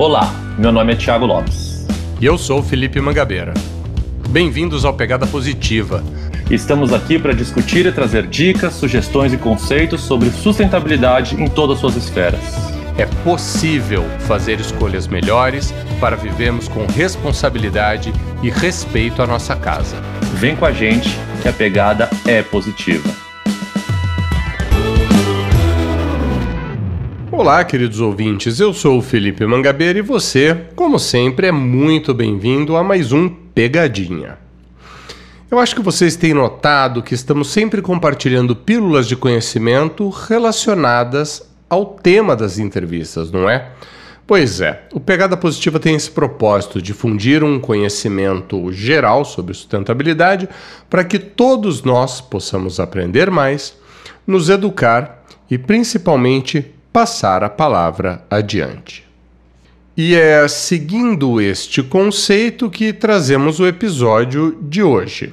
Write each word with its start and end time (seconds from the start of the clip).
Olá, 0.00 0.34
meu 0.56 0.72
nome 0.72 0.94
é 0.94 0.96
Thiago 0.96 1.26
Lopes. 1.26 1.86
E 2.18 2.24
eu 2.24 2.38
sou 2.38 2.62
Felipe 2.62 2.98
Mangabeira. 3.02 3.52
Bem-vindos 4.30 4.86
ao 4.86 4.94
Pegada 4.94 5.26
Positiva. 5.26 6.02
Estamos 6.50 6.94
aqui 6.94 7.18
para 7.18 7.34
discutir 7.34 7.84
e 7.84 7.92
trazer 7.92 8.26
dicas, 8.26 8.72
sugestões 8.72 9.30
e 9.34 9.36
conceitos 9.36 10.00
sobre 10.00 10.30
sustentabilidade 10.30 11.34
em 11.34 11.46
todas 11.46 11.74
as 11.74 11.80
suas 11.82 11.96
esferas. 11.96 12.40
É 12.96 13.04
possível 13.22 14.02
fazer 14.20 14.58
escolhas 14.58 15.06
melhores 15.06 15.70
para 16.00 16.16
vivermos 16.16 16.66
com 16.66 16.86
responsabilidade 16.86 18.10
e 18.42 18.48
respeito 18.48 19.20
à 19.20 19.26
nossa 19.26 19.54
casa. 19.54 19.96
Vem 20.36 20.56
com 20.56 20.64
a 20.64 20.72
gente 20.72 21.10
que 21.42 21.48
a 21.48 21.52
pegada 21.52 22.08
é 22.26 22.42
positiva. 22.42 23.29
Olá, 27.40 27.64
queridos 27.64 28.00
ouvintes. 28.00 28.60
Eu 28.60 28.74
sou 28.74 28.98
o 28.98 29.02
Felipe 29.02 29.46
Mangabeira 29.46 29.98
e 29.98 30.02
você, 30.02 30.54
como 30.76 30.98
sempre, 30.98 31.46
é 31.46 31.50
muito 31.50 32.12
bem-vindo 32.12 32.76
a 32.76 32.84
mais 32.84 33.12
um 33.12 33.30
Pegadinha. 33.30 34.36
Eu 35.50 35.58
acho 35.58 35.74
que 35.74 35.80
vocês 35.80 36.16
têm 36.16 36.34
notado 36.34 37.02
que 37.02 37.14
estamos 37.14 37.50
sempre 37.50 37.80
compartilhando 37.80 38.54
pílulas 38.54 39.08
de 39.08 39.16
conhecimento 39.16 40.10
relacionadas 40.10 41.50
ao 41.66 41.86
tema 41.86 42.36
das 42.36 42.58
entrevistas, 42.58 43.32
não 43.32 43.48
é? 43.48 43.70
Pois 44.26 44.60
é, 44.60 44.82
o 44.92 45.00
Pegada 45.00 45.34
Positiva 45.34 45.80
tem 45.80 45.94
esse 45.94 46.10
propósito, 46.10 46.82
difundir 46.82 47.42
um 47.42 47.58
conhecimento 47.58 48.70
geral 48.70 49.24
sobre 49.24 49.54
sustentabilidade 49.54 50.46
para 50.90 51.04
que 51.04 51.18
todos 51.18 51.82
nós 51.82 52.20
possamos 52.20 52.78
aprender 52.78 53.30
mais, 53.30 53.74
nos 54.26 54.50
educar 54.50 55.24
e 55.50 55.56
principalmente 55.56 56.74
passar 56.92 57.44
a 57.44 57.48
palavra 57.48 58.24
adiante. 58.28 59.08
E 59.96 60.14
é 60.14 60.46
seguindo 60.48 61.40
este 61.40 61.82
conceito 61.82 62.70
que 62.70 62.92
trazemos 62.92 63.60
o 63.60 63.66
episódio 63.66 64.58
de 64.62 64.82
hoje. 64.82 65.32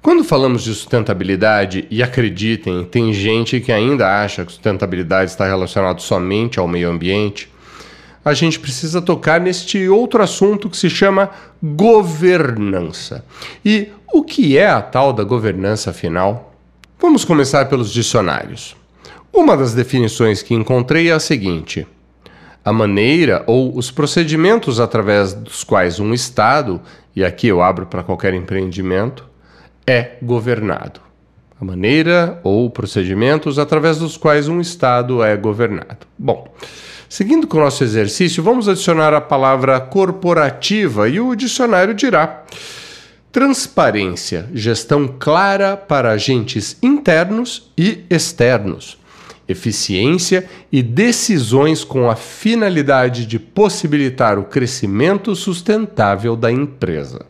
Quando 0.00 0.24
falamos 0.24 0.62
de 0.62 0.72
sustentabilidade, 0.72 1.86
e 1.90 2.02
acreditem, 2.02 2.84
tem 2.84 3.12
gente 3.12 3.60
que 3.60 3.72
ainda 3.72 4.22
acha 4.22 4.44
que 4.44 4.52
sustentabilidade 4.52 5.30
está 5.30 5.46
relacionado 5.46 6.00
somente 6.00 6.58
ao 6.58 6.68
meio 6.68 6.88
ambiente, 6.88 7.50
a 8.24 8.32
gente 8.32 8.60
precisa 8.60 9.02
tocar 9.02 9.40
neste 9.40 9.88
outro 9.88 10.22
assunto 10.22 10.70
que 10.70 10.76
se 10.76 10.88
chama 10.88 11.30
governança. 11.62 13.24
E 13.64 13.88
o 14.12 14.22
que 14.22 14.56
é 14.56 14.68
a 14.68 14.80
tal 14.80 15.12
da 15.12 15.24
governança 15.24 15.90
afinal? 15.90 16.54
Vamos 16.98 17.24
começar 17.24 17.66
pelos 17.66 17.92
dicionários. 17.92 18.76
Uma 19.38 19.56
das 19.56 19.72
definições 19.72 20.42
que 20.42 20.52
encontrei 20.52 21.10
é 21.10 21.12
a 21.12 21.20
seguinte: 21.20 21.86
a 22.64 22.72
maneira 22.72 23.44
ou 23.46 23.78
os 23.78 23.88
procedimentos 23.88 24.80
através 24.80 25.32
dos 25.32 25.62
quais 25.62 26.00
um 26.00 26.12
Estado, 26.12 26.80
e 27.14 27.24
aqui 27.24 27.46
eu 27.46 27.62
abro 27.62 27.86
para 27.86 28.02
qualquer 28.02 28.34
empreendimento, 28.34 29.24
é 29.86 30.16
governado. 30.20 31.00
A 31.58 31.64
maneira 31.64 32.40
ou 32.42 32.68
procedimentos 32.68 33.60
através 33.60 33.98
dos 33.98 34.16
quais 34.16 34.48
um 34.48 34.60
Estado 34.60 35.22
é 35.22 35.36
governado. 35.36 36.04
Bom, 36.18 36.52
seguindo 37.08 37.46
com 37.46 37.58
o 37.58 37.60
nosso 37.60 37.84
exercício, 37.84 38.42
vamos 38.42 38.68
adicionar 38.68 39.14
a 39.14 39.20
palavra 39.20 39.78
corporativa 39.78 41.08
e 41.08 41.20
o 41.20 41.36
dicionário 41.36 41.94
dirá. 41.94 42.42
Transparência, 43.30 44.50
gestão 44.52 45.06
clara 45.06 45.76
para 45.76 46.10
agentes 46.10 46.76
internos 46.82 47.70
e 47.78 48.04
externos 48.10 48.98
eficiência 49.48 50.48
e 50.70 50.82
decisões 50.82 51.82
com 51.82 52.10
a 52.10 52.14
finalidade 52.14 53.24
de 53.24 53.38
possibilitar 53.38 54.38
o 54.38 54.44
crescimento 54.44 55.34
sustentável 55.34 56.36
da 56.36 56.52
empresa. 56.52 57.24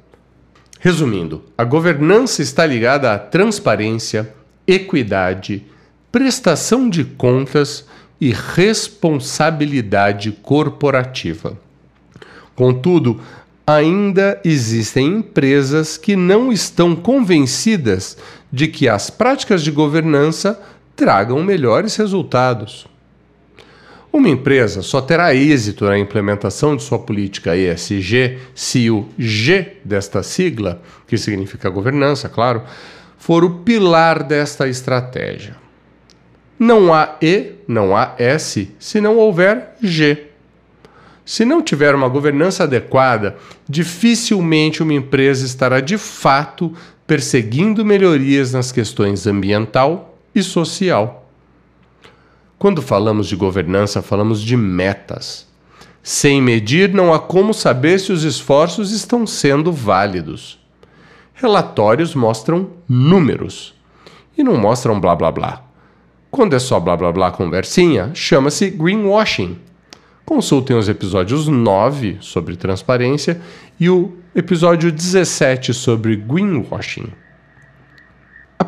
Resumindo, 0.80 1.44
a 1.56 1.64
governança 1.64 2.42
está 2.42 2.66
ligada 2.66 3.12
à 3.12 3.18
transparência, 3.18 4.34
equidade, 4.66 5.64
prestação 6.10 6.90
de 6.90 7.04
contas 7.04 7.86
e 8.20 8.32
responsabilidade 8.32 10.32
corporativa. 10.42 11.56
Contudo, 12.54 13.20
ainda 13.66 14.40
existem 14.44 15.18
empresas 15.18 15.96
que 15.96 16.16
não 16.16 16.50
estão 16.50 16.96
convencidas 16.96 18.16
de 18.52 18.66
que 18.66 18.88
as 18.88 19.10
práticas 19.10 19.62
de 19.62 19.70
governança 19.70 20.60
tragam 20.98 21.40
melhores 21.44 21.94
resultados. 21.94 22.84
Uma 24.12 24.28
empresa 24.28 24.82
só 24.82 25.00
terá 25.00 25.32
êxito 25.32 25.84
na 25.84 25.96
implementação 25.96 26.74
de 26.74 26.82
sua 26.82 26.98
política 26.98 27.56
ESG 27.56 28.38
se 28.52 28.90
o 28.90 29.06
G 29.16 29.76
desta 29.84 30.24
sigla, 30.24 30.82
que 31.06 31.16
significa 31.16 31.70
governança, 31.70 32.28
claro, 32.28 32.64
for 33.16 33.44
o 33.44 33.60
pilar 33.60 34.24
desta 34.24 34.66
estratégia. 34.66 35.54
Não 36.58 36.92
há 36.92 37.16
E, 37.22 37.52
não 37.68 37.96
há 37.96 38.16
S, 38.18 38.68
se 38.80 39.00
não 39.00 39.18
houver 39.18 39.76
G. 39.80 40.26
Se 41.24 41.44
não 41.44 41.62
tiver 41.62 41.94
uma 41.94 42.08
governança 42.08 42.64
adequada, 42.64 43.36
dificilmente 43.68 44.82
uma 44.82 44.94
empresa 44.94 45.46
estará 45.46 45.78
de 45.78 45.96
fato 45.96 46.74
perseguindo 47.06 47.84
melhorias 47.84 48.52
nas 48.52 48.72
questões 48.72 49.28
ambiental, 49.28 50.07
e 50.38 50.42
social. 50.42 51.30
Quando 52.58 52.82
falamos 52.82 53.28
de 53.28 53.36
governança, 53.36 54.02
falamos 54.02 54.40
de 54.42 54.56
metas. 54.56 55.46
Sem 56.02 56.40
medir, 56.40 56.92
não 56.92 57.12
há 57.12 57.18
como 57.18 57.52
saber 57.52 58.00
se 58.00 58.12
os 58.12 58.24
esforços 58.24 58.90
estão 58.92 59.26
sendo 59.26 59.70
válidos. 59.70 60.58
Relatórios 61.34 62.14
mostram 62.14 62.70
números 62.88 63.74
e 64.36 64.42
não 64.42 64.56
mostram 64.56 64.98
blá 64.98 65.14
blá 65.14 65.30
blá. 65.30 65.62
Quando 66.30 66.54
é 66.54 66.58
só 66.58 66.80
blá 66.80 66.96
blá 66.96 67.12
blá 67.12 67.30
conversinha, 67.30 68.10
chama-se 68.14 68.70
greenwashing. 68.70 69.58
Consultem 70.24 70.76
os 70.76 70.88
episódios 70.88 71.46
9 71.46 72.18
sobre 72.20 72.56
transparência 72.56 73.40
e 73.78 73.88
o 73.88 74.16
episódio 74.34 74.90
17 74.92 75.72
sobre 75.72 76.16
greenwashing. 76.16 77.12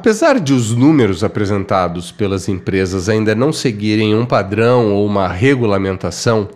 Apesar 0.00 0.40
de 0.40 0.54
os 0.54 0.74
números 0.74 1.22
apresentados 1.22 2.10
pelas 2.10 2.48
empresas 2.48 3.06
ainda 3.06 3.34
não 3.34 3.52
seguirem 3.52 4.14
um 4.14 4.24
padrão 4.24 4.94
ou 4.94 5.04
uma 5.04 5.28
regulamentação, 5.28 6.48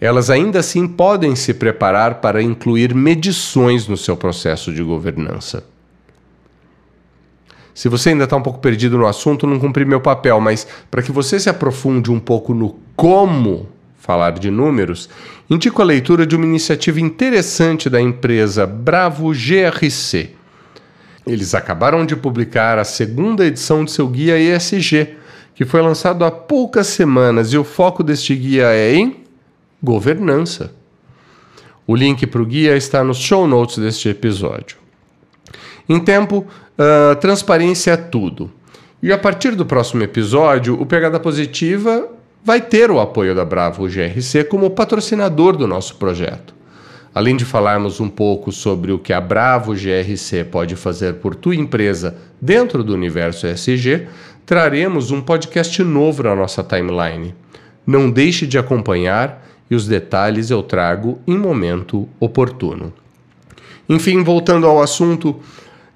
elas 0.00 0.30
ainda 0.30 0.60
assim 0.60 0.86
podem 0.86 1.34
se 1.34 1.54
preparar 1.54 2.20
para 2.20 2.40
incluir 2.40 2.94
medições 2.94 3.88
no 3.88 3.96
seu 3.96 4.16
processo 4.16 4.72
de 4.72 4.80
governança. 4.80 5.64
Se 7.74 7.88
você 7.88 8.10
ainda 8.10 8.22
está 8.22 8.36
um 8.36 8.42
pouco 8.42 8.60
perdido 8.60 8.96
no 8.96 9.08
assunto, 9.08 9.44
não 9.44 9.58
cumpri 9.58 9.84
meu 9.84 10.00
papel, 10.00 10.40
mas 10.40 10.64
para 10.88 11.02
que 11.02 11.10
você 11.10 11.40
se 11.40 11.50
aprofunde 11.50 12.12
um 12.12 12.20
pouco 12.20 12.54
no 12.54 12.76
como 12.94 13.68
falar 13.98 14.38
de 14.38 14.52
números, 14.52 15.08
indico 15.50 15.82
a 15.82 15.84
leitura 15.84 16.24
de 16.24 16.36
uma 16.36 16.46
iniciativa 16.46 17.00
interessante 17.00 17.90
da 17.90 18.00
empresa 18.00 18.64
Bravo 18.64 19.32
GRC 19.32 20.38
eles 21.28 21.54
acabaram 21.54 22.04
de 22.04 22.16
publicar 22.16 22.78
a 22.78 22.84
segunda 22.84 23.44
edição 23.44 23.84
de 23.84 23.90
seu 23.90 24.08
guia 24.08 24.38
ESG, 24.38 25.16
que 25.54 25.64
foi 25.64 25.82
lançado 25.82 26.24
há 26.24 26.30
poucas 26.30 26.86
semanas, 26.86 27.52
e 27.52 27.58
o 27.58 27.64
foco 27.64 28.02
deste 28.02 28.34
guia 28.34 28.66
é 28.72 28.94
em 28.94 29.24
governança. 29.82 30.72
O 31.86 31.94
link 31.94 32.26
para 32.26 32.42
o 32.42 32.46
guia 32.46 32.76
está 32.76 33.02
nos 33.02 33.18
show 33.18 33.46
notes 33.46 33.78
deste 33.78 34.08
episódio. 34.08 34.76
Em 35.88 35.98
tempo, 35.98 36.46
uh, 36.78 37.16
transparência 37.16 37.92
é 37.92 37.96
tudo. 37.96 38.50
E 39.02 39.12
a 39.12 39.16
partir 39.16 39.54
do 39.54 39.64
próximo 39.64 40.02
episódio, 40.02 40.80
o 40.80 40.84
Pegada 40.84 41.18
Positiva 41.18 42.08
vai 42.44 42.60
ter 42.60 42.90
o 42.90 43.00
apoio 43.00 43.34
da 43.34 43.44
Bravo 43.44 43.88
GRC 43.88 44.44
como 44.44 44.70
patrocinador 44.70 45.56
do 45.56 45.66
nosso 45.66 45.96
projeto. 45.96 46.57
Além 47.14 47.36
de 47.36 47.44
falarmos 47.44 48.00
um 48.00 48.08
pouco 48.08 48.52
sobre 48.52 48.92
o 48.92 48.98
que 48.98 49.12
a 49.12 49.20
Bravo 49.20 49.74
GRC 49.74 50.44
pode 50.44 50.76
fazer 50.76 51.14
por 51.14 51.34
tua 51.34 51.56
empresa 51.56 52.16
dentro 52.40 52.84
do 52.84 52.94
universo 52.94 53.46
ESG, 53.46 54.06
traremos 54.44 55.10
um 55.10 55.20
podcast 55.20 55.82
novo 55.82 56.22
na 56.22 56.34
nossa 56.34 56.62
timeline. 56.62 57.34
Não 57.86 58.10
deixe 58.10 58.46
de 58.46 58.58
acompanhar 58.58 59.46
e 59.70 59.74
os 59.74 59.86
detalhes 59.86 60.50
eu 60.50 60.62
trago 60.62 61.18
em 61.26 61.36
momento 61.36 62.08
oportuno. 62.20 62.92
Enfim, 63.88 64.22
voltando 64.22 64.66
ao 64.66 64.82
assunto, 64.82 65.40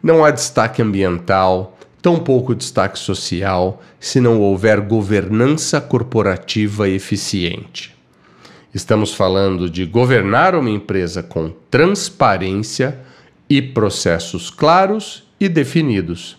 não 0.03 0.25
há 0.25 0.31
destaque 0.31 0.83
ambiental, 0.83 1.79
tampouco 2.01 2.55
destaque 2.55 2.99
social, 2.99 3.83
se 4.01 4.21
não 4.21 4.41
houver 4.41 4.81
governança 4.81 5.81
corporativa 5.81 6.89
eficiente. 6.89 7.95
Estamos 8.75 9.13
falando 9.13 9.69
de 9.69 9.85
governar 9.85 10.55
uma 10.55 10.71
empresa 10.71 11.23
com 11.23 11.53
transparência 11.71 12.99
e 13.49 13.61
processos 13.61 14.49
claros 14.49 15.25
e 15.39 15.47
definidos. 15.47 16.39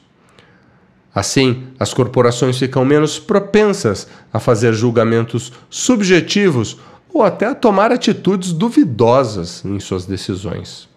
Assim, 1.13 1.67
as 1.79 1.93
corporações 1.93 2.57
ficam 2.57 2.83
menos 2.83 3.19
propensas 3.19 4.07
a 4.33 4.39
fazer 4.39 4.73
julgamentos 4.73 5.53
subjetivos 5.69 6.79
ou 7.13 7.21
até 7.21 7.45
a 7.45 7.53
tomar 7.53 7.91
atitudes 7.91 8.51
duvidosas 8.51 9.63
em 9.63 9.79
suas 9.79 10.07
decisões. 10.07 10.89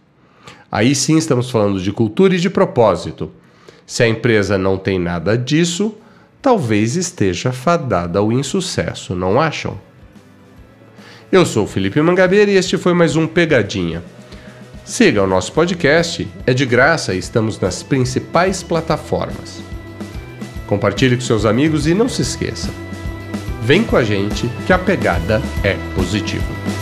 Aí 0.73 0.95
sim 0.95 1.19
estamos 1.19 1.51
falando 1.51 1.83
de 1.83 1.93
cultura 1.93 2.35
e 2.35 2.41
de 2.41 2.49
propósito. 2.49 3.31
Se 3.87 4.03
a 4.03 4.09
empresa 4.09 4.57
não 4.57 4.79
tem 4.79 4.99
nada 4.99 5.37
disso, 5.37 5.95
talvez 6.41 6.97
esteja 6.97 7.53
fadada 7.53 8.19
ao 8.19 8.33
insucesso, 8.33 9.15
não 9.15 9.39
acham? 9.39 9.79
Eu 11.31 11.45
sou 11.45 11.67
Felipe 11.67 12.01
Mangabeira 12.01 12.53
e 12.53 12.57
este 12.57 12.79
foi 12.79 12.95
mais 12.95 13.17
um 13.17 13.27
Pegadinha. 13.27 14.01
Siga 14.85 15.25
o 15.25 15.27
nosso 15.27 15.53
podcast, 15.53 16.27
é 16.47 16.55
de 16.55 16.65
graça 16.65 17.15
e 17.15 17.19
estamos 17.19 17.59
nas 17.59 17.83
principais 17.83 18.63
plataformas. 18.63 19.61
Compartilhe 20.69 21.17
com 21.17 21.23
seus 21.23 21.45
amigos 21.45 21.89
e 21.89 21.95
não 21.95 22.09
se 22.09 22.23
esqueça. 22.23 22.71
Vem 23.61 23.83
com 23.83 23.97
a 23.97 24.05
gente 24.05 24.49
que 24.69 24.73
a 24.73 24.79
pegada 24.79 25.43
é 25.65 25.75
positiva. 25.97 26.76